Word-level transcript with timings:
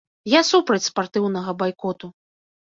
Я 0.31 0.41
супраць 0.51 0.87
спартыўнага 0.87 1.57
байкоту. 1.63 2.13